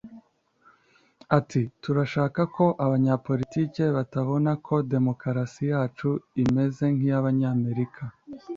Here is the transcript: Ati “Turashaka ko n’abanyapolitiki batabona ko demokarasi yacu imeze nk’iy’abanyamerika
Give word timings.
Ati 1.37 1.61
“Turashaka 1.81 2.41
ko 2.55 2.65
n’abanyapolitiki 2.77 3.83
batabona 3.95 4.51
ko 4.65 4.73
demokarasi 4.93 5.63
yacu 5.73 6.09
imeze 6.43 6.83
nk’iy’abanyamerika 6.95 8.03